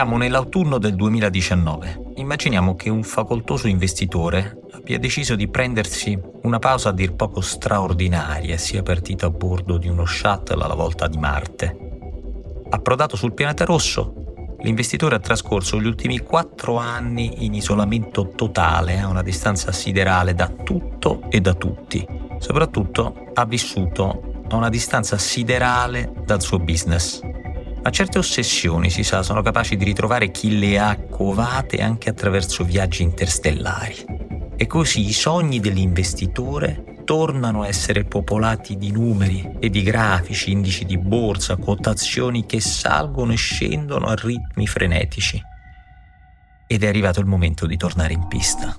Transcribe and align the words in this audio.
Siamo 0.00 0.16
nell'autunno 0.16 0.78
del 0.78 0.94
2019. 0.94 2.12
Immaginiamo 2.14 2.74
che 2.74 2.88
un 2.88 3.02
facoltoso 3.02 3.68
investitore 3.68 4.58
abbia 4.72 4.98
deciso 4.98 5.34
di 5.34 5.46
prendersi 5.46 6.18
una 6.44 6.58
pausa 6.58 6.88
a 6.88 6.92
dir 6.92 7.12
poco 7.12 7.42
straordinaria 7.42 8.54
e 8.54 8.56
sia 8.56 8.82
partito 8.82 9.26
a 9.26 9.30
bordo 9.30 9.76
di 9.76 9.88
uno 9.88 10.06
shuttle 10.06 10.64
alla 10.64 10.72
volta 10.72 11.06
di 11.06 11.18
Marte. 11.18 11.76
Approdato 12.70 13.14
sul 13.14 13.34
pianeta 13.34 13.66
rosso, 13.66 14.56
l'investitore 14.60 15.16
ha 15.16 15.20
trascorso 15.20 15.78
gli 15.78 15.86
ultimi 15.86 16.20
quattro 16.20 16.78
anni 16.78 17.44
in 17.44 17.52
isolamento 17.52 18.28
totale 18.34 19.00
a 19.00 19.06
una 19.06 19.22
distanza 19.22 19.70
siderale 19.70 20.32
da 20.32 20.48
tutto 20.48 21.24
e 21.28 21.42
da 21.42 21.52
tutti. 21.52 22.08
Soprattutto 22.38 23.32
ha 23.34 23.44
vissuto 23.44 24.44
a 24.48 24.56
una 24.56 24.70
distanza 24.70 25.18
siderale 25.18 26.10
dal 26.24 26.40
suo 26.40 26.58
business. 26.58 27.20
Ma 27.82 27.90
certe 27.90 28.18
ossessioni, 28.18 28.90
si 28.90 29.02
sa, 29.02 29.22
sono 29.22 29.40
capaci 29.40 29.76
di 29.76 29.84
ritrovare 29.84 30.30
chi 30.30 30.58
le 30.58 30.78
ha 30.78 30.96
covate 30.96 31.78
anche 31.78 32.10
attraverso 32.10 32.62
viaggi 32.62 33.02
interstellari. 33.02 34.04
E 34.56 34.66
così 34.66 35.06
i 35.06 35.12
sogni 35.12 35.60
dell'investitore 35.60 37.02
tornano 37.04 37.62
a 37.62 37.68
essere 37.68 38.04
popolati 38.04 38.76
di 38.76 38.90
numeri 38.90 39.56
e 39.58 39.70
di 39.70 39.82
grafici, 39.82 40.52
indici 40.52 40.84
di 40.84 40.98
borsa, 40.98 41.56
quotazioni 41.56 42.44
che 42.44 42.60
salgono 42.60 43.32
e 43.32 43.36
scendono 43.36 44.06
a 44.06 44.14
ritmi 44.14 44.66
frenetici. 44.66 45.42
Ed 46.66 46.84
è 46.84 46.86
arrivato 46.86 47.18
il 47.18 47.26
momento 47.26 47.66
di 47.66 47.78
tornare 47.78 48.12
in 48.12 48.28
pista. 48.28 48.78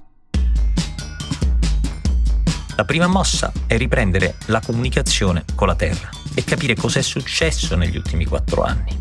La 2.82 2.88
prima 2.88 3.06
mossa 3.06 3.52
è 3.68 3.78
riprendere 3.78 4.38
la 4.48 4.60
comunicazione 4.60 5.46
con 5.54 5.68
la 5.68 5.76
Terra 5.76 6.10
e 6.34 6.44
capire 6.44 6.74
cosa 6.74 6.98
è 6.98 7.04
successo 7.04 7.76
negli 7.76 7.96
ultimi 7.96 8.26
quattro 8.26 8.64
anni. 8.64 9.00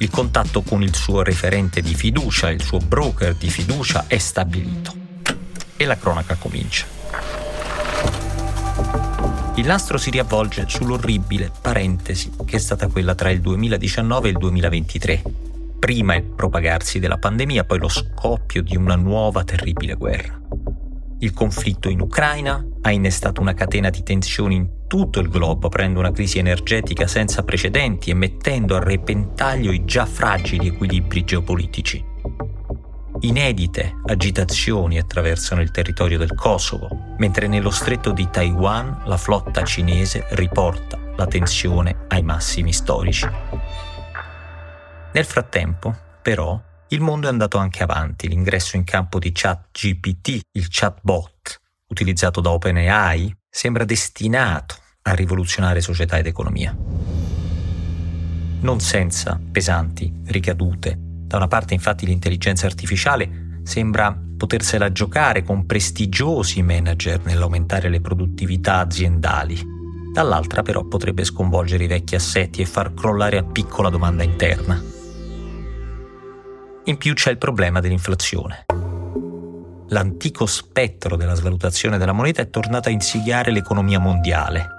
Il 0.00 0.10
contatto 0.10 0.62
con 0.62 0.82
il 0.82 0.92
suo 0.92 1.22
referente 1.22 1.82
di 1.82 1.94
fiducia, 1.94 2.50
il 2.50 2.60
suo 2.60 2.78
broker 2.78 3.36
di 3.36 3.48
fiducia 3.48 4.06
è 4.08 4.18
stabilito. 4.18 4.92
E 5.76 5.84
la 5.84 5.96
cronaca 5.96 6.34
comincia. 6.34 6.84
Il 9.54 9.66
nastro 9.66 9.98
si 9.98 10.10
riavvolge 10.10 10.64
sull'orribile 10.66 11.52
parentesi 11.60 12.32
che 12.44 12.56
è 12.56 12.60
stata 12.60 12.88
quella 12.88 13.14
tra 13.14 13.30
il 13.30 13.40
2019 13.40 14.26
e 14.26 14.30
il 14.32 14.38
2023. 14.38 15.22
Prima 15.78 16.16
il 16.16 16.24
propagarsi 16.24 16.98
della 16.98 17.18
pandemia, 17.18 17.62
poi 17.62 17.78
lo 17.78 17.88
scoppio 17.88 18.64
di 18.64 18.76
una 18.76 18.96
nuova 18.96 19.44
terribile 19.44 19.94
guerra. 19.94 20.45
Il 21.18 21.32
conflitto 21.32 21.88
in 21.88 22.00
Ucraina 22.00 22.62
ha 22.82 22.90
innestato 22.90 23.40
una 23.40 23.54
catena 23.54 23.88
di 23.88 24.02
tensioni 24.02 24.54
in 24.54 24.86
tutto 24.86 25.18
il 25.20 25.28
globo, 25.28 25.68
aprendo 25.68 25.98
una 25.98 26.12
crisi 26.12 26.38
energetica 26.38 27.06
senza 27.06 27.42
precedenti 27.42 28.10
e 28.10 28.14
mettendo 28.14 28.76
a 28.76 28.82
repentaglio 28.82 29.72
i 29.72 29.84
già 29.84 30.04
fragili 30.04 30.68
equilibri 30.68 31.24
geopolitici. 31.24 32.04
Inedite 33.20 33.96
agitazioni 34.04 34.98
attraversano 34.98 35.62
il 35.62 35.70
territorio 35.70 36.18
del 36.18 36.34
Kosovo, 36.34 37.14
mentre 37.16 37.46
nello 37.46 37.70
stretto 37.70 38.12
di 38.12 38.28
Taiwan 38.30 39.04
la 39.06 39.16
flotta 39.16 39.64
cinese 39.64 40.26
riporta 40.32 40.98
la 41.16 41.26
tensione 41.26 42.04
ai 42.08 42.22
massimi 42.22 42.74
storici. 42.74 43.26
Nel 45.12 45.24
frattempo, 45.24 45.96
però, 46.20 46.60
il 46.88 47.00
mondo 47.00 47.26
è 47.26 47.30
andato 47.30 47.58
anche 47.58 47.82
avanti. 47.82 48.28
L'ingresso 48.28 48.76
in 48.76 48.84
campo 48.84 49.18
di 49.18 49.32
ChatGPT, 49.32 50.40
il 50.52 50.66
chatbot 50.68 51.60
utilizzato 51.88 52.40
da 52.40 52.50
OpenAI, 52.50 53.34
sembra 53.48 53.84
destinato 53.84 54.76
a 55.02 55.14
rivoluzionare 55.14 55.80
società 55.80 56.18
ed 56.18 56.26
economia. 56.26 56.76
Non 58.60 58.80
senza 58.80 59.40
pesanti 59.50 60.12
ricadute 60.26 60.98
da 61.26 61.38
una 61.38 61.48
parte 61.48 61.74
infatti 61.74 62.06
l'intelligenza 62.06 62.66
artificiale 62.66 63.60
sembra 63.64 64.16
potersela 64.36 64.92
giocare 64.92 65.42
con 65.42 65.66
prestigiosi 65.66 66.62
manager 66.62 67.24
nell'aumentare 67.24 67.88
le 67.88 68.00
produttività 68.00 68.78
aziendali. 68.78 69.60
Dall'altra 70.12 70.62
però 70.62 70.84
potrebbe 70.84 71.24
sconvolgere 71.24 71.84
i 71.84 71.88
vecchi 71.88 72.14
assetti 72.14 72.62
e 72.62 72.66
far 72.66 72.94
crollare 72.94 73.38
a 73.38 73.44
piccola 73.44 73.90
domanda 73.90 74.22
interna. 74.22 74.80
In 76.86 76.96
più 76.96 77.14
c'è 77.14 77.30
il 77.30 77.38
problema 77.38 77.80
dell'inflazione. 77.80 78.66
L'antico 79.88 80.46
spettro 80.46 81.16
della 81.16 81.34
svalutazione 81.34 81.98
della 81.98 82.12
moneta 82.12 82.42
è 82.42 82.50
tornato 82.50 82.88
a 82.88 82.92
insidiare 82.92 83.52
l'economia 83.52 84.00
mondiale 84.00 84.74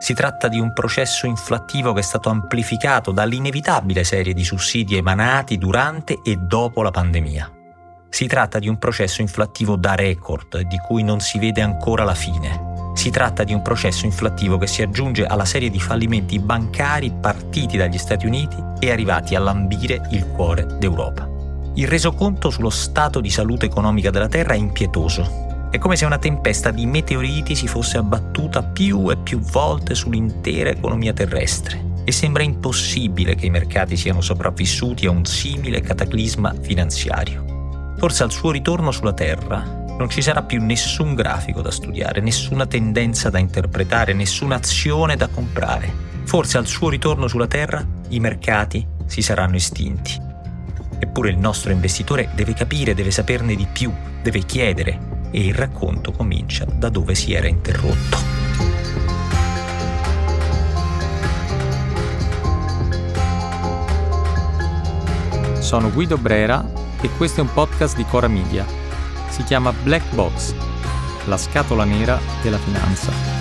si 0.00 0.14
tratta 0.14 0.48
di 0.48 0.58
un 0.58 0.72
processo 0.72 1.26
inflattivo 1.26 1.92
che 1.92 2.00
è 2.00 2.02
stato 2.02 2.30
amplificato 2.30 3.12
dall'inevitabile 3.12 4.02
serie 4.02 4.32
di 4.32 4.44
sussidi 4.44 4.96
emanati 4.96 5.58
durante 5.58 6.20
e 6.24 6.36
dopo 6.36 6.80
la 6.80 6.90
pandemia. 6.90 7.52
Si 8.08 8.26
tratta 8.26 8.58
di 8.58 8.66
un 8.66 8.78
processo 8.78 9.20
inflattivo 9.20 9.76
da 9.76 9.94
record 9.94 10.62
di 10.62 10.78
cui 10.78 11.02
non 11.02 11.20
si 11.20 11.38
vede 11.38 11.60
ancora 11.60 12.02
la 12.02 12.14
fine. 12.14 12.92
Si 12.94 13.10
tratta 13.10 13.44
di 13.44 13.52
un 13.52 13.60
processo 13.60 14.06
inflattivo 14.06 14.56
che 14.56 14.66
si 14.66 14.80
aggiunge 14.80 15.26
alla 15.26 15.44
serie 15.44 15.68
di 15.68 15.78
fallimenti 15.78 16.38
bancari 16.38 17.12
partiti 17.20 17.76
dagli 17.76 17.98
Stati 17.98 18.24
Uniti 18.24 18.56
e 18.78 18.90
arrivati 18.90 19.34
a 19.34 19.40
lambire 19.40 20.00
il 20.12 20.26
cuore 20.28 20.64
d'Europa. 20.78 21.29
Il 21.74 21.86
resoconto 21.86 22.50
sullo 22.50 22.70
stato 22.70 23.20
di 23.20 23.30
salute 23.30 23.66
economica 23.66 24.10
della 24.10 24.28
Terra 24.28 24.54
è 24.54 24.56
impietoso 24.56 25.48
è 25.70 25.78
come 25.78 25.94
se 25.94 26.04
una 26.04 26.18
tempesta 26.18 26.72
di 26.72 26.84
meteoriti 26.84 27.54
si 27.54 27.68
fosse 27.68 27.96
abbattuta 27.96 28.64
più 28.64 29.08
e 29.08 29.16
più 29.16 29.38
volte 29.38 29.94
sull'intera 29.94 30.70
economia 30.70 31.12
terrestre 31.12 31.88
e 32.04 32.10
sembra 32.10 32.42
impossibile 32.42 33.36
che 33.36 33.46
i 33.46 33.50
mercati 33.50 33.96
siano 33.96 34.20
sopravvissuti 34.20 35.06
a 35.06 35.10
un 35.10 35.24
simile 35.24 35.80
cataclisma 35.80 36.56
finanziario. 36.60 37.94
Forse 37.98 38.24
al 38.24 38.32
suo 38.32 38.50
ritorno 38.50 38.90
sulla 38.90 39.12
Terra 39.12 39.62
non 39.96 40.10
ci 40.10 40.22
sarà 40.22 40.42
più 40.42 40.60
nessun 40.60 41.14
grafico 41.14 41.60
da 41.60 41.70
studiare, 41.70 42.20
nessuna 42.20 42.66
tendenza 42.66 43.30
da 43.30 43.38
interpretare, 43.38 44.12
nessuna 44.12 44.56
azione 44.56 45.14
da 45.14 45.28
comprare. 45.28 46.08
Forse 46.24 46.58
al 46.58 46.66
suo 46.66 46.88
ritorno 46.88 47.28
sulla 47.28 47.46
Terra 47.46 47.86
i 48.08 48.18
mercati 48.18 48.84
si 49.06 49.22
saranno 49.22 49.54
estinti. 49.54 50.29
Eppure 51.10 51.30
il 51.30 51.38
nostro 51.38 51.72
investitore 51.72 52.30
deve 52.34 52.54
capire, 52.54 52.94
deve 52.94 53.10
saperne 53.10 53.56
di 53.56 53.66
più, 53.66 53.92
deve 54.22 54.44
chiedere, 54.44 55.26
e 55.32 55.44
il 55.44 55.54
racconto 55.54 56.12
comincia 56.12 56.64
da 56.64 56.88
dove 56.88 57.16
si 57.16 57.32
era 57.32 57.48
interrotto. 57.48 58.16
Sono 65.58 65.90
Guido 65.90 66.16
Brera 66.16 66.64
e 67.00 67.10
questo 67.16 67.40
è 67.40 67.42
un 67.42 67.52
podcast 67.52 67.96
di 67.96 68.04
Cora 68.04 68.28
Media. 68.28 68.64
Si 69.30 69.42
chiama 69.42 69.72
Black 69.72 70.14
Box, 70.14 70.54
la 71.24 71.36
scatola 71.36 71.82
nera 71.82 72.20
della 72.40 72.58
finanza. 72.58 73.39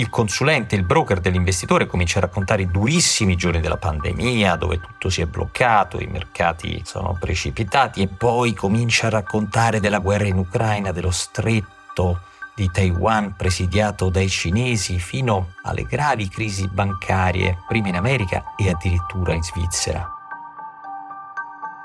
Il 0.00 0.08
consulente, 0.08 0.74
il 0.74 0.84
broker 0.84 1.20
dell'investitore 1.20 1.86
comincia 1.86 2.18
a 2.18 2.22
raccontare 2.22 2.62
i 2.62 2.70
durissimi 2.70 3.36
giorni 3.36 3.60
della 3.60 3.76
pandemia, 3.76 4.56
dove 4.56 4.80
tutto 4.80 5.10
si 5.10 5.20
è 5.20 5.26
bloccato, 5.26 6.00
i 6.00 6.06
mercati 6.06 6.82
sono 6.84 7.16
precipitati 7.20 8.00
e 8.00 8.08
poi 8.08 8.54
comincia 8.54 9.08
a 9.08 9.10
raccontare 9.10 9.78
della 9.78 9.98
guerra 9.98 10.26
in 10.26 10.38
Ucraina, 10.38 10.90
dello 10.90 11.10
stretto 11.10 12.22
di 12.54 12.70
Taiwan 12.70 13.36
presidiato 13.36 14.08
dai 14.08 14.28
cinesi 14.28 14.98
fino 14.98 15.52
alle 15.62 15.84
gravi 15.84 16.28
crisi 16.28 16.66
bancarie, 16.66 17.58
prima 17.68 17.88
in 17.88 17.96
America 17.96 18.54
e 18.56 18.70
addirittura 18.70 19.34
in 19.34 19.42
Svizzera. 19.42 20.08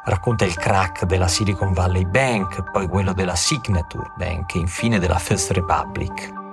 Racconta 0.05 0.45
il 0.45 0.55
crack 0.55 1.03
della 1.03 1.27
Silicon 1.27 1.73
Valley 1.73 2.05
Bank, 2.05 2.71
poi 2.71 2.87
quello 2.87 3.11
della 3.11 3.35
Signature 3.35 4.11
Bank 4.15 4.55
e 4.55 4.59
infine 4.59 4.99
della 4.99 5.17
First 5.17 5.51
Republic 5.51 6.43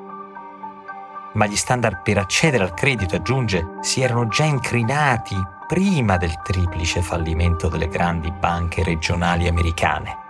ma 1.35 1.47
gli 1.47 1.57
standard 1.57 2.03
per 2.03 2.19
accedere 2.19 2.65
al 2.65 2.75
credito, 2.75 3.17
aggiunge, 3.17 3.79
si 3.81 4.01
erano 4.01 4.29
già 4.29 4.45
incrinati 4.45 5.37
prima 5.67 6.17
del 6.17 6.41
triplice 6.43 7.03
fallimento 7.03 7.69
delle 7.69 7.89
grandi 7.89 8.31
banche 8.31 8.83
regionali 8.83 9.49
americane. 9.49 10.21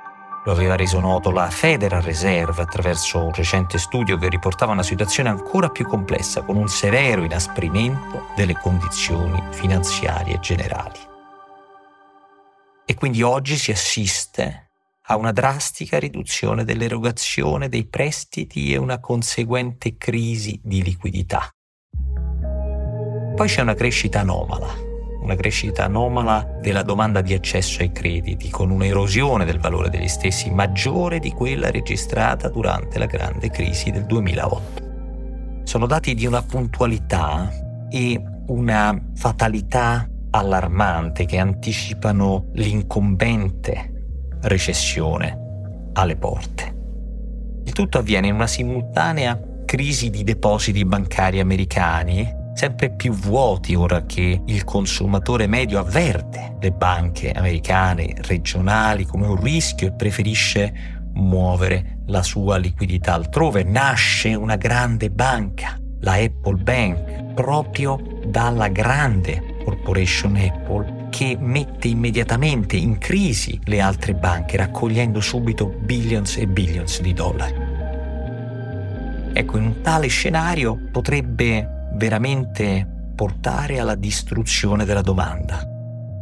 Lo 0.45 0.53
aveva 0.53 0.75
reso 0.75 0.99
noto 0.99 1.31
la 1.31 1.49
Federal 1.51 2.03
Reserve 2.03 2.63
attraverso 2.63 3.25
un 3.25 3.33
recente 3.33 3.79
studio 3.79 4.17
che 4.17 4.29
riportava 4.29 4.73
una 4.73 4.83
situazione 4.83 5.29
ancora 5.29 5.69
più 5.69 5.87
complessa, 5.87 6.43
con 6.43 6.57
un 6.57 6.69
severo 6.69 7.23
inasprimento 7.23 8.27
delle 8.35 8.55
condizioni 8.55 9.41
finanziarie 9.51 10.41
generali. 10.41 10.99
E 12.85 12.95
quindi 12.95 13.23
oggi 13.23 13.57
si 13.57 13.71
assiste 13.71 14.72
a 15.07 15.17
una 15.17 15.33
drastica 15.33 15.99
riduzione 15.99 16.65
dell'erogazione 16.65 17.69
dei 17.69 17.87
prestiti 17.87 18.73
e 18.73 18.77
una 18.77 19.01
conseguente 19.01 19.97
crisi 19.97 20.61
di 20.63 20.83
liquidità. 20.83 21.49
Poi 23.35 23.49
c'è 23.49 23.63
una 23.63 23.75
crescita 23.75 24.21
anomala, 24.21 24.69
una 25.23 25.35
crescita 25.35 25.85
anomala 25.85 26.59
della 26.61 26.83
domanda 26.83 27.21
di 27.21 27.35
accesso 27.35 27.81
ai 27.81 27.91
crediti, 27.91 28.51
con 28.51 28.71
un'erosione 28.71 29.45
del 29.45 29.59
valore 29.59 29.91
degli 29.91 30.09
stessi 30.09 30.51
maggiore 30.51 31.19
di 31.19 31.33
quella 31.33 31.71
registrata 31.71 32.49
durante 32.49 32.99
la 32.99 33.07
grande 33.07 33.51
crisi 33.51 33.91
del 33.91 34.07
2008. 34.07 34.91
Sono 35.65 35.87
dati 35.87 36.15
di 36.15 36.27
una 36.27 36.43
puntualità 36.43 37.51
e 37.91 38.23
una 38.47 38.97
fatalità 39.15 40.09
allarmante 40.31 41.25
che 41.25 41.39
anticipano 41.39 42.51
l'incombente 42.53 43.92
recessione 44.43 45.39
alle 45.95 46.17
porte. 46.17 46.81
Il 47.65 47.73
tutto 47.73 47.99
avviene 47.99 48.29
in 48.29 48.35
una 48.35 48.47
simultanea 48.47 49.41
crisi 49.65 50.11
di 50.11 50.25
depositi 50.25 50.85
bancari 50.85 51.41
americani, 51.41 52.41
sempre 52.55 52.91
più 52.91 53.13
vuoti 53.13 53.75
ora 53.75 54.05
che 54.05 54.43
il 54.45 54.65
consumatore 54.65 55.47
medio 55.47 55.79
avverte 55.79 56.57
le 56.61 56.73
banche 56.73 57.31
americane 57.31 58.15
regionali 58.23 59.07
come 59.07 59.27
un 59.27 59.41
rischio 59.41 59.89
e 59.89 59.93
preferisce 59.93 61.01
muovere 61.15 62.01
la 62.07 62.23
sua 62.23 62.57
liquidità 62.57 63.15
altrove. 63.15 63.63
Nasce 63.65 64.35
una 64.35 64.57
grande 64.57 65.11
banca, 65.11 65.79
la 66.01 66.15
Apple 66.15 66.57
Bank, 66.57 67.33
proprio 67.35 67.99
dalla 68.27 68.69
grande 68.69 69.52
corporation 69.63 70.37
Apple 70.37 71.09
che 71.11 71.37
mette 71.39 71.89
immediatamente 71.89 72.77
in 72.77 72.99
crisi 72.99 73.59
le 73.65 73.81
altre 73.81 74.15
banche 74.15 74.57
raccogliendo 74.57 75.21
subito 75.21 75.67
billions 75.67 76.37
e 76.37 76.47
billions 76.47 77.01
di 77.01 77.13
dollari. 77.13 77.55
Ecco, 79.35 79.57
in 79.57 79.65
un 79.65 79.81
tale 79.81 80.09
scenario 80.09 80.79
potrebbe 80.91 81.89
veramente 81.95 82.87
portare 83.15 83.79
alla 83.79 83.95
distruzione 83.95 84.85
della 84.85 85.03
domanda, 85.03 85.67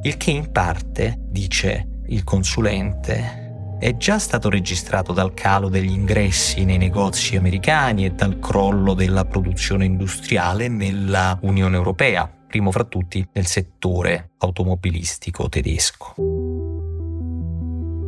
il 0.02 0.16
che 0.16 0.30
in 0.30 0.50
parte, 0.52 1.16
dice 1.28 2.02
il 2.06 2.24
consulente, 2.24 3.76
è 3.80 3.96
già 3.96 4.18
stato 4.18 4.50
registrato 4.50 5.12
dal 5.12 5.32
calo 5.32 5.68
degli 5.68 5.90
ingressi 5.90 6.64
nei 6.64 6.76
negozi 6.76 7.36
americani 7.36 8.04
e 8.04 8.10
dal 8.10 8.38
crollo 8.38 8.92
della 8.94 9.24
produzione 9.24 9.86
industriale 9.86 10.68
nella 10.68 11.38
Unione 11.42 11.76
Europea, 11.76 12.30
primo 12.50 12.70
fra 12.70 12.84
tutti 12.84 13.26
nel 13.32 13.46
settore 13.46 14.32
automobilistico 14.38 15.48
tedesco. 15.48 16.14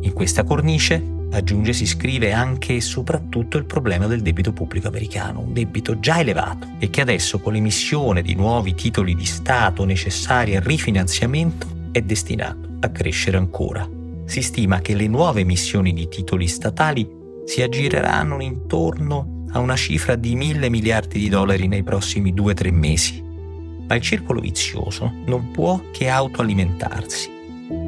In 0.01 0.11
questa 0.13 0.43
cornice, 0.43 1.01
aggiunge, 1.31 1.73
si 1.73 1.87
scrive 1.87 2.31
anche 2.31 2.75
e 2.75 2.81
soprattutto 2.81 3.57
il 3.57 3.65
problema 3.65 4.05
del 4.05 4.21
debito 4.21 4.51
pubblico 4.51 4.89
americano, 4.89 5.39
un 5.39 5.53
debito 5.53 5.99
già 5.99 6.19
elevato 6.19 6.67
e 6.77 6.91
che 6.91 7.01
adesso 7.01 7.39
con 7.39 7.53
l'emissione 7.53 8.21
di 8.21 8.35
nuovi 8.35 8.75
titoli 8.75 9.15
di 9.15 9.25
Stato 9.25 9.85
necessari 9.85 10.55
al 10.55 10.61
rifinanziamento 10.61 11.65
è 11.91 12.01
destinato 12.01 12.69
a 12.81 12.89
crescere 12.89 13.37
ancora 13.37 14.01
si 14.25 14.41
stima 14.41 14.79
che 14.79 14.95
le 14.95 15.07
nuove 15.07 15.41
emissioni 15.41 15.93
di 15.93 16.07
titoli 16.07 16.47
statali 16.47 17.07
si 17.45 17.61
aggireranno 17.61 18.41
intorno 18.41 19.45
a 19.51 19.59
una 19.59 19.75
cifra 19.75 20.15
di 20.15 20.35
mille 20.35 20.69
miliardi 20.69 21.19
di 21.19 21.29
dollari 21.29 21.67
nei 21.67 21.83
prossimi 21.83 22.33
due 22.33 22.51
o 22.51 22.55
tre 22.55 22.71
mesi. 22.71 23.22
Ma 23.93 23.99
il 23.99 24.05
circolo 24.05 24.39
vizioso 24.39 25.13
non 25.27 25.51
può 25.51 25.79
che 25.91 26.09
autoalimentarsi. 26.09 27.29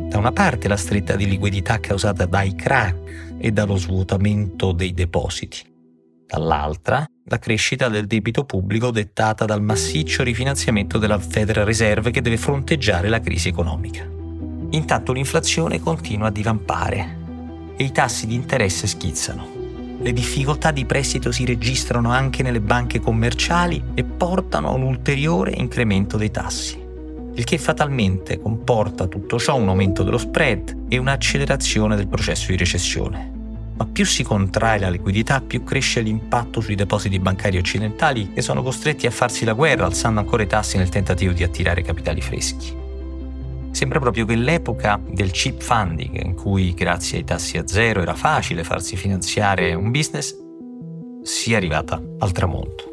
Da 0.08 0.20
una 0.20 0.32
parte 0.32 0.68
la 0.68 0.78
stretta 0.78 1.16
di 1.16 1.28
liquidità 1.28 1.80
causata 1.80 2.28
dai 2.28 2.54
crack 2.54 3.38
e 3.40 3.50
dallo 3.50 3.76
svuotamento 3.76 4.72
dei 4.72 4.94
depositi, 4.94 5.64
dall'altra 6.28 7.04
la 7.26 7.40
crescita 7.40 7.90
del 7.90 8.06
debito 8.06 8.46
pubblico 8.46 8.92
dettata 8.92 9.46
dal 9.46 9.64
massiccio 9.64 10.22
rifinanziamento 10.22 11.00
della 11.00 11.18
Federal 11.18 11.66
Reserve 11.66 12.12
che 12.12 12.22
deve 12.22 12.38
fronteggiare 12.38 13.10
la 13.10 13.20
crisi 13.20 13.48
economica. 13.48 14.08
Intanto 14.70 15.12
l'inflazione 15.12 15.80
continua 15.80 16.28
a 16.28 16.32
divampare 16.32 17.18
e 17.76 17.84
i 17.84 17.92
tassi 17.92 18.28
di 18.28 18.36
interesse 18.36 18.86
schizzano. 18.86 19.65
Le 19.98 20.14
difficoltà 20.14 20.72
di 20.72 20.86
prestito 20.86 21.32
si 21.32 21.46
registrano 21.46 22.12
anche 22.12 22.44
nelle 22.44 22.60
banche 22.60 23.00
commerciali 23.00 23.82
e 23.94 24.04
portano 24.04 24.70
a 24.70 24.74
un 24.74 24.84
ulteriore 24.84 25.52
incremento 25.56 26.18
dei 26.18 26.32
tassi, 26.32 26.80
il 27.34 27.44
che 27.44 27.58
fatalmente 27.58 28.40
comporta 28.40 29.08
tutto 29.08 29.40
ciò 29.40 29.56
un 29.56 29.70
aumento 29.70 30.04
dello 30.04 30.18
spread 30.18 30.86
e 30.90 30.98
un'accelerazione 30.98 31.96
del 31.96 32.08
processo 32.08 32.52
di 32.52 32.58
recessione. 32.58 33.32
Ma 33.78 33.86
più 33.86 34.06
si 34.06 34.24
contrae 34.24 34.80
la 34.80 34.90
liquidità, 34.90 35.42
più 35.42 35.64
cresce 35.64 36.02
l'impatto 36.02 36.62
sui 36.62 36.76
depositi 36.76 37.20
bancari 37.20 37.58
occidentali 37.58 38.32
che 38.34 38.42
sono 38.42 38.64
costretti 38.64 39.08
a 39.08 39.12
farsi 39.12 39.44
la 39.44 39.54
guerra 39.54 39.86
alzando 39.86 40.20
ancora 40.20 40.44
i 40.44 40.48
tassi 40.48 40.78
nel 40.78 40.90
tentativo 40.90 41.34
di 41.34 41.44
attirare 41.44 41.82
capitali 41.82 42.22
freschi. 42.22 42.84
Sembra 43.76 44.00
proprio 44.00 44.26
che 44.26 44.36
l'epoca 44.36 44.98
del 45.06 45.32
cheap 45.32 45.62
funding, 45.62 46.24
in 46.24 46.34
cui 46.34 46.74
grazie 46.74 47.18
ai 47.18 47.24
tassi 47.26 47.58
a 47.58 47.68
zero 47.68 48.02
era 48.02 48.16
facile 48.16 48.64
farsi 48.64 48.96
finanziare 48.96 49.74
un 49.74 49.92
business, 49.92 50.34
sia 51.24 51.58
arrivata 51.58 52.02
al 52.20 52.32
tramonto. 52.32 52.86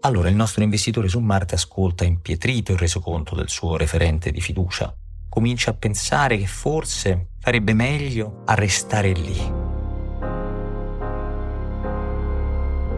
Allora 0.00 0.28
il 0.28 0.34
nostro 0.34 0.62
investitore 0.62 1.08
su 1.08 1.20
Marte 1.20 1.54
ascolta 1.54 2.04
impietrito 2.04 2.72
il 2.72 2.78
resoconto 2.78 3.34
del 3.34 3.48
suo 3.48 3.78
referente 3.78 4.30
di 4.30 4.42
fiducia. 4.42 4.94
Comincia 5.26 5.70
a 5.70 5.74
pensare 5.74 6.36
che 6.36 6.46
forse 6.46 7.28
farebbe 7.38 7.72
meglio 7.72 8.42
a 8.44 8.52
restare 8.52 9.12
lì, 9.12 9.61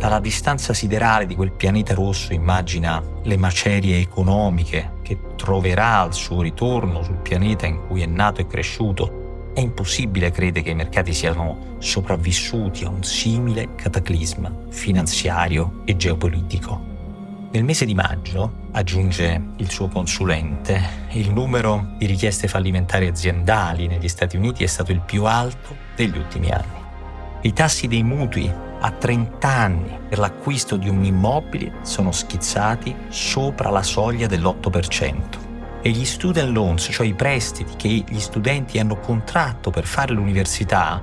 Dalla 0.04 0.20
distanza 0.20 0.74
siderale 0.74 1.24
di 1.24 1.34
quel 1.34 1.52
pianeta 1.52 1.94
rosso 1.94 2.34
immagina 2.34 3.02
le 3.22 3.38
macerie 3.38 4.00
economiche 4.00 4.96
che 5.00 5.18
troverà 5.34 6.00
al 6.00 6.12
suo 6.12 6.42
ritorno 6.42 7.02
sul 7.02 7.16
pianeta 7.16 7.64
in 7.64 7.86
cui 7.86 8.02
è 8.02 8.06
nato 8.06 8.42
e 8.42 8.46
cresciuto. 8.46 9.52
È 9.54 9.60
impossibile 9.60 10.30
credere 10.30 10.62
che 10.62 10.72
i 10.72 10.74
mercati 10.74 11.14
siano 11.14 11.76
sopravvissuti 11.78 12.84
a 12.84 12.90
un 12.90 13.02
simile 13.02 13.74
cataclisma 13.76 14.54
finanziario 14.68 15.80
e 15.86 15.96
geopolitico. 15.96 17.48
Nel 17.50 17.64
mese 17.64 17.86
di 17.86 17.94
maggio, 17.94 18.68
aggiunge 18.72 19.42
il 19.56 19.70
suo 19.70 19.88
consulente, 19.88 20.82
il 21.12 21.32
numero 21.32 21.94
di 21.96 22.04
richieste 22.04 22.46
fallimentari 22.46 23.06
aziendali 23.06 23.86
negli 23.86 24.08
Stati 24.08 24.36
Uniti 24.36 24.64
è 24.64 24.66
stato 24.66 24.92
il 24.92 25.00
più 25.00 25.24
alto 25.24 25.74
degli 25.96 26.18
ultimi 26.18 26.50
anni. 26.50 26.82
I 27.40 27.54
tassi 27.54 27.88
dei 27.88 28.02
mutui 28.02 28.72
a 28.84 28.90
30 28.90 29.48
anni 29.48 29.98
per 30.06 30.18
l'acquisto 30.18 30.76
di 30.76 30.90
un 30.90 31.02
immobile 31.04 31.72
sono 31.80 32.12
schizzati 32.12 32.94
sopra 33.08 33.70
la 33.70 33.82
soglia 33.82 34.26
dell'8% 34.26 35.42
e 35.80 35.90
gli 35.90 36.04
student 36.04 36.50
loans, 36.50 36.88
cioè 36.90 37.06
i 37.06 37.14
prestiti 37.14 37.76
che 37.76 37.88
gli 38.06 38.20
studenti 38.20 38.78
hanno 38.78 38.98
contratto 38.98 39.70
per 39.70 39.86
fare 39.86 40.12
l'università, 40.12 41.02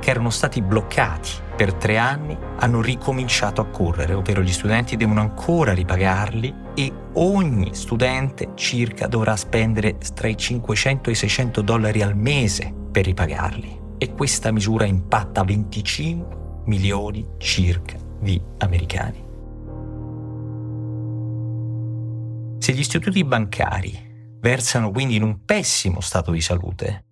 che 0.00 0.10
erano 0.10 0.30
stati 0.30 0.60
bloccati 0.60 1.30
per 1.54 1.74
tre 1.74 1.98
anni, 1.98 2.36
hanno 2.58 2.80
ricominciato 2.80 3.60
a 3.60 3.66
correre, 3.66 4.14
ovvero 4.14 4.42
gli 4.42 4.52
studenti 4.52 4.96
devono 4.96 5.20
ancora 5.20 5.72
ripagarli 5.72 6.54
e 6.74 6.92
ogni 7.14 7.74
studente 7.74 8.50
circa 8.54 9.06
dovrà 9.06 9.36
spendere 9.36 9.98
tra 10.14 10.26
i 10.26 10.36
500 10.36 11.10
e 11.10 11.12
i 11.12 11.16
600 11.16 11.60
dollari 11.60 12.02
al 12.02 12.16
mese 12.16 12.72
per 12.90 13.04
ripagarli. 13.04 13.78
E 13.98 14.14
questa 14.14 14.50
misura 14.50 14.84
impatta 14.84 15.44
25 15.44 16.39
milioni 16.64 17.26
circa 17.38 17.96
di 18.20 18.40
americani. 18.58 19.28
Se 22.58 22.72
gli 22.72 22.80
istituti 22.80 23.24
bancari 23.24 24.38
versano 24.40 24.90
quindi 24.90 25.16
in 25.16 25.22
un 25.22 25.44
pessimo 25.44 26.00
stato 26.00 26.30
di 26.30 26.40
salute, 26.40 27.04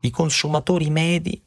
i 0.00 0.10
consumatori 0.10 0.90
medi 0.90 1.44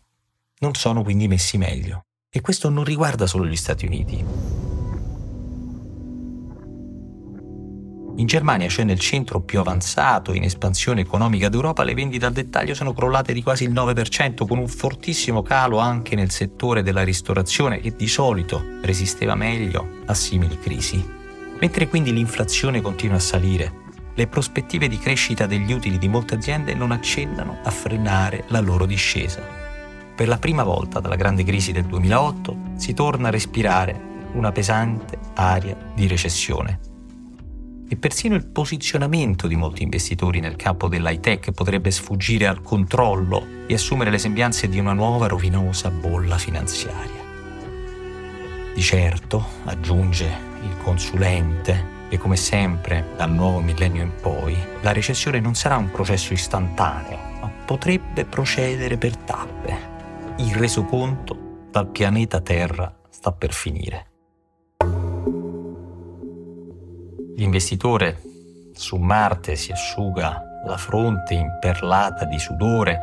non 0.59 0.75
sono 0.75 1.03
quindi 1.03 1.27
messi 1.27 1.57
meglio. 1.57 2.05
E 2.33 2.39
questo 2.39 2.69
non 2.69 2.85
riguarda 2.85 3.27
solo 3.27 3.45
gli 3.45 3.57
Stati 3.57 3.85
Uniti. 3.85 4.50
In 8.17 8.27
Germania, 8.27 8.67
cioè 8.67 8.83
nel 8.83 8.99
centro 8.99 9.39
più 9.39 9.59
avanzato 9.59 10.33
in 10.33 10.43
espansione 10.43 11.01
economica 11.01 11.47
d'Europa, 11.47 11.83
le 11.83 11.93
vendite 11.93 12.25
al 12.25 12.33
dettaglio 12.33 12.75
sono 12.75 12.93
crollate 12.93 13.31
di 13.31 13.41
quasi 13.41 13.63
il 13.63 13.71
9%, 13.71 14.45
con 14.45 14.57
un 14.57 14.67
fortissimo 14.67 15.41
calo 15.41 15.79
anche 15.79 16.15
nel 16.15 16.29
settore 16.29 16.83
della 16.83 17.03
ristorazione, 17.03 17.79
che 17.79 17.95
di 17.95 18.07
solito 18.07 18.61
resisteva 18.81 19.33
meglio 19.33 20.01
a 20.05 20.13
simili 20.13 20.59
crisi. 20.59 21.03
Mentre 21.59 21.87
quindi 21.87 22.11
l'inflazione 22.11 22.81
continua 22.81 23.15
a 23.15 23.21
salire, 23.21 23.79
le 24.13 24.27
prospettive 24.27 24.89
di 24.89 24.97
crescita 24.97 25.45
degli 25.45 25.71
utili 25.71 25.97
di 25.97 26.09
molte 26.09 26.35
aziende 26.35 26.73
non 26.73 26.91
accennano 26.91 27.59
a 27.63 27.71
frenare 27.71 28.43
la 28.47 28.59
loro 28.59 28.85
discesa. 28.85 29.41
Per 30.13 30.27
la 30.27 30.37
prima 30.37 30.63
volta 30.63 30.99
dalla 30.99 31.15
grande 31.15 31.43
crisi 31.43 31.71
del 31.71 31.85
2008 31.85 32.57
si 32.75 32.93
torna 32.93 33.29
a 33.29 33.31
respirare 33.31 34.09
una 34.33 34.51
pesante 34.51 35.17
aria 35.35 35.77
di 35.95 36.07
recessione 36.07 36.90
e 37.91 37.97
persino 37.97 38.35
il 38.35 38.45
posizionamento 38.45 39.47
di 39.47 39.57
molti 39.57 39.83
investitori 39.83 40.39
nel 40.39 40.55
campo 40.55 40.87
dell'high 40.87 41.19
tech 41.19 41.51
potrebbe 41.51 41.91
sfuggire 41.91 42.47
al 42.47 42.61
controllo 42.61 43.65
e 43.67 43.73
assumere 43.73 44.09
le 44.09 44.17
sembianze 44.17 44.69
di 44.69 44.79
una 44.79 44.93
nuova 44.93 45.27
rovinosa 45.27 45.89
bolla 45.89 46.37
finanziaria. 46.37 47.21
Di 48.73 48.81
certo, 48.81 49.45
aggiunge 49.65 50.25
il 50.63 50.77
consulente, 50.81 51.99
E 52.07 52.17
come 52.17 52.37
sempre, 52.37 53.07
dal 53.17 53.31
nuovo 53.31 53.59
millennio 53.59 54.03
in 54.03 54.11
poi, 54.21 54.55
la 54.81 54.93
recessione 54.93 55.41
non 55.41 55.55
sarà 55.55 55.75
un 55.77 55.91
processo 55.91 56.31
istantaneo, 56.31 57.17
ma 57.41 57.49
potrebbe 57.65 58.23
procedere 58.23 58.97
per 58.97 59.15
tappe. 59.17 59.77
Il 60.37 60.55
resoconto 60.55 61.67
dal 61.71 61.87
pianeta 61.87 62.39
Terra 62.39 62.93
sta 63.09 63.31
per 63.31 63.53
finire. 63.53 64.10
L'investitore 67.35 68.21
su 68.73 68.97
Marte 68.97 69.55
si 69.55 69.71
asciuga 69.71 70.41
la 70.65 70.77
fronte 70.77 71.33
imperlata 71.33 72.25
di 72.25 72.39
sudore, 72.39 72.99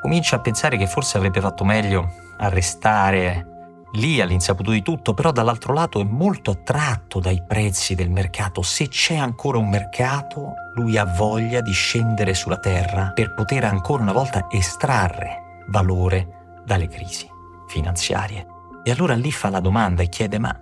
comincia 0.00 0.36
a 0.36 0.40
pensare 0.40 0.76
che 0.76 0.86
forse 0.86 1.16
avrebbe 1.16 1.40
fatto 1.40 1.64
meglio 1.64 2.10
a 2.38 2.48
restare 2.48 3.46
lì 3.92 4.20
all'insaputo 4.20 4.70
di 4.70 4.82
tutto, 4.82 5.14
però 5.14 5.32
dall'altro 5.32 5.72
lato 5.72 6.00
è 6.00 6.04
molto 6.04 6.50
attratto 6.50 7.20
dai 7.20 7.42
prezzi 7.46 7.94
del 7.94 8.10
mercato. 8.10 8.62
Se 8.62 8.88
c'è 8.88 9.16
ancora 9.16 9.58
un 9.58 9.68
mercato, 9.68 10.52
lui 10.74 10.96
ha 10.98 11.04
voglia 11.04 11.60
di 11.60 11.72
scendere 11.72 12.34
sulla 12.34 12.58
Terra 12.58 13.12
per 13.14 13.34
poter 13.34 13.64
ancora 13.64 14.02
una 14.02 14.12
volta 14.12 14.48
estrarre 14.50 15.64
valore 15.68 16.62
dalle 16.64 16.88
crisi 16.88 17.26
finanziarie. 17.66 18.46
E 18.82 18.90
allora 18.90 19.14
lì 19.14 19.32
fa 19.32 19.50
la 19.50 19.60
domanda 19.60 20.02
e 20.02 20.08
chiede 20.08 20.38
ma 20.38 20.58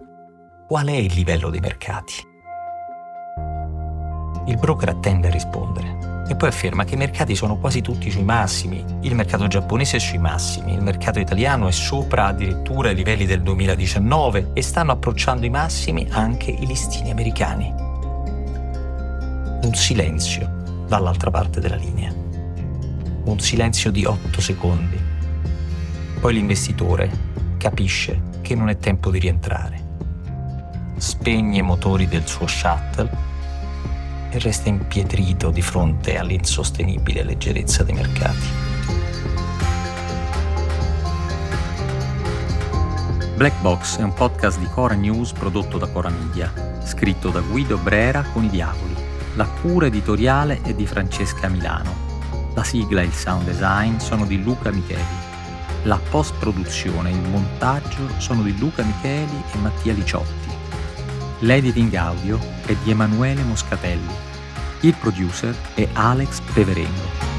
qual 0.66 0.86
è 0.86 0.96
il 0.96 1.12
livello 1.12 1.50
dei 1.50 1.60
mercati? 1.60 2.34
Il 4.46 4.58
broker 4.58 4.88
attende 4.88 5.26
a 5.26 5.30
rispondere 5.30 6.24
e 6.28 6.34
poi 6.34 6.48
afferma 6.48 6.84
che 6.84 6.94
i 6.94 6.98
mercati 6.98 7.34
sono 7.34 7.56
quasi 7.56 7.80
tutti 7.80 8.10
sui 8.10 8.24
massimi. 8.24 8.84
Il 9.00 9.14
mercato 9.14 9.46
giapponese 9.46 9.96
è 9.96 10.00
sui 10.00 10.18
massimi, 10.18 10.72
il 10.72 10.82
mercato 10.82 11.18
italiano 11.18 11.68
è 11.68 11.72
sopra 11.72 12.26
addirittura 12.26 12.90
i 12.90 12.94
livelli 12.94 13.26
del 13.26 13.42
2019 13.42 14.50
e 14.52 14.62
stanno 14.62 14.92
approcciando 14.92 15.46
i 15.46 15.50
massimi 15.50 16.06
anche 16.10 16.50
i 16.50 16.66
listini 16.66 17.10
americani. 17.10 17.72
Un 19.62 19.72
silenzio 19.74 20.84
dall'altra 20.86 21.30
parte 21.30 21.60
della 21.60 21.76
linea. 21.76 22.12
Un 23.24 23.38
silenzio 23.40 23.90
di 23.90 24.04
8 24.04 24.40
secondi. 24.40 24.98
Poi 26.20 26.32
l'investitore 26.32 27.10
capisce 27.56 28.22
che 28.42 28.54
non 28.54 28.68
è 28.68 28.78
tempo 28.78 29.10
di 29.10 29.18
rientrare. 29.18 29.84
Spegne 30.98 31.58
i 31.58 31.62
motori 31.62 32.06
del 32.06 32.26
suo 32.26 32.46
shuttle 32.46 33.34
e 34.36 34.38
resta 34.38 34.68
impietrito 34.68 35.50
di 35.50 35.62
fronte 35.62 36.18
all'insostenibile 36.18 37.22
leggerezza 37.22 37.82
dei 37.82 37.94
mercati. 37.94 38.46
Black 43.34 43.58
Box 43.60 43.98
è 43.98 44.02
un 44.02 44.12
podcast 44.12 44.58
di 44.58 44.66
Cora 44.66 44.94
News 44.94 45.32
prodotto 45.32 45.78
da 45.78 45.86
Cora 45.86 46.10
Media, 46.10 46.52
scritto 46.84 47.30
da 47.30 47.40
Guido 47.40 47.78
Brera 47.78 48.22
con 48.32 48.44
i 48.44 48.50
Diavoli. 48.50 48.94
La 49.36 49.46
cura 49.46 49.86
editoriale 49.86 50.60
è 50.62 50.74
di 50.74 50.86
Francesca 50.86 51.48
Milano. 51.48 52.04
La 52.54 52.64
sigla 52.64 53.00
e 53.00 53.04
il 53.04 53.12
sound 53.12 53.44
design 53.44 53.96
sono 53.98 54.26
di 54.26 54.42
Luca 54.42 54.70
Micheli. 54.70 55.24
La 55.84 56.00
post-produzione 56.10 57.10
e 57.10 57.14
il 57.14 57.28
montaggio 57.28 58.08
sono 58.18 58.42
di 58.42 58.56
Luca 58.58 58.82
Micheli 58.82 59.42
e 59.52 59.58
Mattia 59.58 59.92
Liciotti. 59.94 60.48
L'editing 61.40 61.92
audio 61.94 62.38
è 62.64 62.74
di 62.82 62.90
Emanuele 62.90 63.42
Moscatelli. 63.42 64.25
Il 64.86 64.94
producer 65.00 65.52
è 65.74 65.88
Alex 65.94 66.38
Peverengo. 66.52 67.35